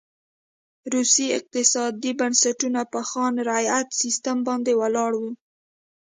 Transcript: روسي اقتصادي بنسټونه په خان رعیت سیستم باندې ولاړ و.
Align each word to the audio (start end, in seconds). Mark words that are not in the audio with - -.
روسي 0.93 1.25
اقتصادي 1.37 2.11
بنسټونه 2.19 2.81
په 2.93 2.99
خان 3.09 3.33
رعیت 3.49 3.87
سیستم 4.01 4.37
باندې 4.47 4.71
ولاړ 4.81 5.11
و. 5.21 5.23